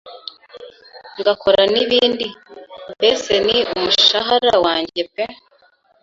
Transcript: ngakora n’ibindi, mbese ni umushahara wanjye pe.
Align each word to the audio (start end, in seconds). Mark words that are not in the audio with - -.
ngakora 1.19 1.61
n’ibindi, 1.73 2.27
mbese 2.95 3.31
ni 3.45 3.57
umushahara 3.73 4.53
wanjye 4.65 5.01
pe. 5.13 5.23